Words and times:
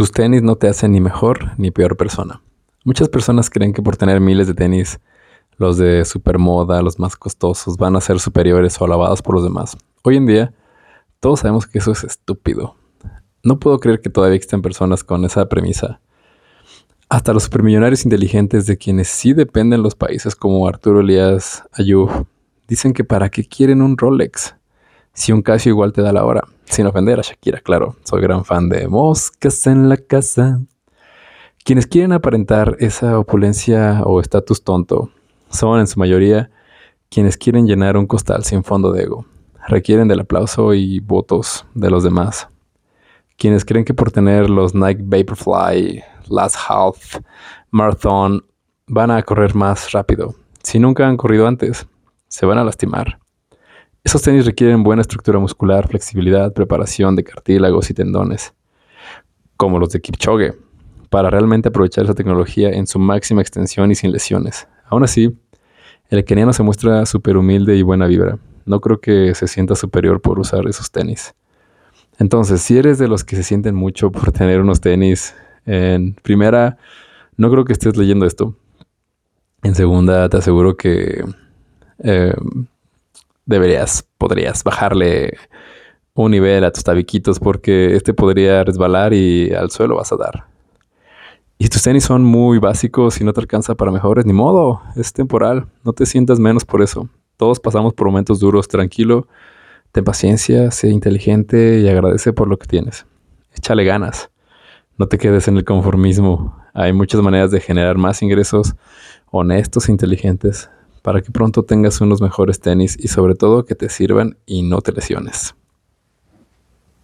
Tus 0.00 0.12
tenis 0.12 0.42
no 0.42 0.56
te 0.56 0.66
hacen 0.66 0.92
ni 0.92 1.00
mejor 1.02 1.50
ni 1.58 1.70
peor 1.70 1.94
persona. 1.94 2.40
Muchas 2.86 3.10
personas 3.10 3.50
creen 3.50 3.74
que 3.74 3.82
por 3.82 3.98
tener 3.98 4.18
miles 4.18 4.46
de 4.46 4.54
tenis, 4.54 4.98
los 5.58 5.76
de 5.76 6.06
supermoda, 6.06 6.80
los 6.80 6.98
más 6.98 7.16
costosos, 7.16 7.76
van 7.76 7.96
a 7.96 8.00
ser 8.00 8.18
superiores 8.18 8.80
o 8.80 8.86
alabados 8.86 9.20
por 9.20 9.34
los 9.34 9.44
demás. 9.44 9.76
Hoy 10.02 10.16
en 10.16 10.24
día, 10.24 10.54
todos 11.20 11.40
sabemos 11.40 11.66
que 11.66 11.80
eso 11.80 11.92
es 11.92 12.02
estúpido. 12.02 12.76
No 13.42 13.58
puedo 13.60 13.78
creer 13.78 14.00
que 14.00 14.08
todavía 14.08 14.36
existen 14.36 14.62
personas 14.62 15.04
con 15.04 15.22
esa 15.26 15.50
premisa. 15.50 16.00
Hasta 17.10 17.34
los 17.34 17.42
supermillonarios 17.42 18.02
inteligentes 18.06 18.64
de 18.64 18.78
quienes 18.78 19.08
sí 19.08 19.34
dependen 19.34 19.82
los 19.82 19.96
países 19.96 20.34
como 20.34 20.66
Arturo 20.66 21.00
Elías 21.00 21.62
Ayub 21.72 22.26
dicen 22.66 22.94
que 22.94 23.04
para 23.04 23.28
qué 23.28 23.44
quieren 23.44 23.82
un 23.82 23.98
Rolex 23.98 24.54
si 25.12 25.32
un 25.32 25.42
Casio 25.42 25.72
igual 25.72 25.92
te 25.92 26.00
da 26.00 26.10
la 26.10 26.24
hora. 26.24 26.44
Sin 26.70 26.86
ofender 26.86 27.18
a 27.18 27.22
Shakira, 27.22 27.58
claro. 27.58 27.96
Soy 28.04 28.22
gran 28.22 28.44
fan 28.44 28.68
de 28.68 28.86
Moscas 28.86 29.66
en 29.66 29.88
la 29.88 29.96
casa. 29.96 30.60
Quienes 31.64 31.88
quieren 31.88 32.12
aparentar 32.12 32.76
esa 32.78 33.18
opulencia 33.18 34.02
o 34.04 34.20
estatus 34.20 34.62
tonto 34.62 35.10
son 35.50 35.80
en 35.80 35.88
su 35.88 35.98
mayoría 35.98 36.52
quienes 37.08 37.36
quieren 37.36 37.66
llenar 37.66 37.96
un 37.96 38.06
costal 38.06 38.44
sin 38.44 38.62
fondo 38.62 38.92
de 38.92 39.02
ego. 39.02 39.26
Requieren 39.66 40.06
del 40.06 40.20
aplauso 40.20 40.72
y 40.72 41.00
votos 41.00 41.66
de 41.74 41.90
los 41.90 42.04
demás. 42.04 42.48
Quienes 43.36 43.64
creen 43.64 43.84
que 43.84 43.92
por 43.92 44.12
tener 44.12 44.48
los 44.48 44.72
Nike 44.72 45.02
Vaporfly, 45.02 46.04
Last 46.28 46.56
Half, 46.68 47.18
Marathon, 47.72 48.44
van 48.86 49.10
a 49.10 49.22
correr 49.24 49.56
más 49.56 49.90
rápido. 49.90 50.36
Si 50.62 50.78
nunca 50.78 51.08
han 51.08 51.16
corrido 51.16 51.48
antes, 51.48 51.84
se 52.28 52.46
van 52.46 52.58
a 52.58 52.64
lastimar. 52.64 53.18
Esos 54.02 54.22
tenis 54.22 54.46
requieren 54.46 54.82
buena 54.82 55.02
estructura 55.02 55.38
muscular, 55.38 55.86
flexibilidad, 55.86 56.52
preparación 56.54 57.16
de 57.16 57.24
cartílagos 57.24 57.90
y 57.90 57.94
tendones, 57.94 58.54
como 59.56 59.78
los 59.78 59.90
de 59.90 60.00
Kipchoge, 60.00 60.54
para 61.10 61.28
realmente 61.28 61.68
aprovechar 61.68 62.04
esa 62.04 62.14
tecnología 62.14 62.70
en 62.70 62.86
su 62.86 62.98
máxima 62.98 63.42
extensión 63.42 63.90
y 63.90 63.94
sin 63.94 64.10
lesiones. 64.10 64.66
Aún 64.88 65.04
así, 65.04 65.36
el 66.08 66.24
keniano 66.24 66.52
se 66.52 66.62
muestra 66.62 67.04
súper 67.04 67.36
humilde 67.36 67.76
y 67.76 67.82
buena 67.82 68.06
vibra. 68.06 68.38
No 68.64 68.80
creo 68.80 69.00
que 69.00 69.34
se 69.34 69.46
sienta 69.46 69.74
superior 69.74 70.22
por 70.22 70.38
usar 70.38 70.66
esos 70.66 70.90
tenis. 70.90 71.34
Entonces, 72.18 72.62
si 72.62 72.78
eres 72.78 72.98
de 72.98 73.08
los 73.08 73.22
que 73.22 73.36
se 73.36 73.42
sienten 73.42 73.74
mucho 73.74 74.10
por 74.10 74.32
tener 74.32 74.60
unos 74.60 74.80
tenis, 74.80 75.34
en 75.66 76.14
primera, 76.14 76.78
no 77.36 77.50
creo 77.50 77.64
que 77.64 77.74
estés 77.74 77.96
leyendo 77.96 78.24
esto. 78.24 78.56
En 79.62 79.74
segunda, 79.74 80.28
te 80.28 80.38
aseguro 80.38 80.76
que 80.76 81.22
eh, 81.98 82.34
deberías, 83.50 84.06
podrías 84.16 84.64
bajarle 84.64 85.36
un 86.14 86.30
nivel 86.30 86.64
a 86.64 86.70
tus 86.70 86.84
tabiquitos 86.84 87.38
porque 87.38 87.96
este 87.96 88.14
podría 88.14 88.64
resbalar 88.64 89.12
y 89.12 89.52
al 89.52 89.70
suelo 89.70 89.96
vas 89.96 90.12
a 90.12 90.16
dar. 90.16 90.46
Y 91.58 91.68
tus 91.68 91.82
tenis 91.82 92.04
son 92.04 92.24
muy 92.24 92.58
básicos 92.58 93.20
y 93.20 93.24
no 93.24 93.32
te 93.32 93.40
alcanza 93.40 93.74
para 93.74 93.90
mejores, 93.90 94.24
ni 94.24 94.32
modo, 94.32 94.80
es 94.96 95.12
temporal, 95.12 95.66
no 95.84 95.92
te 95.92 96.06
sientas 96.06 96.38
menos 96.38 96.64
por 96.64 96.80
eso. 96.80 97.08
Todos 97.36 97.60
pasamos 97.60 97.92
por 97.92 98.06
momentos 98.06 98.40
duros, 98.40 98.68
tranquilo, 98.68 99.26
ten 99.92 100.04
paciencia, 100.04 100.70
sé 100.70 100.88
inteligente 100.88 101.80
y 101.80 101.88
agradece 101.88 102.32
por 102.32 102.48
lo 102.48 102.58
que 102.58 102.66
tienes. 102.66 103.04
Échale 103.54 103.84
ganas, 103.84 104.30
no 104.96 105.06
te 105.06 105.18
quedes 105.18 105.48
en 105.48 105.56
el 105.56 105.64
conformismo. 105.64 106.56
Hay 106.72 106.92
muchas 106.92 107.20
maneras 107.20 107.50
de 107.50 107.60
generar 107.60 107.98
más 107.98 108.22
ingresos 108.22 108.74
honestos 109.30 109.88
e 109.88 109.92
inteligentes 109.92 110.70
para 111.02 111.22
que 111.22 111.30
pronto 111.30 111.64
tengas 111.64 112.00
unos 112.00 112.20
mejores 112.20 112.60
tenis 112.60 112.96
y 112.98 113.08
sobre 113.08 113.34
todo 113.34 113.64
que 113.64 113.74
te 113.74 113.88
sirvan 113.88 114.38
y 114.46 114.62
no 114.62 114.80
te 114.80 114.92
lesiones. 114.92 115.54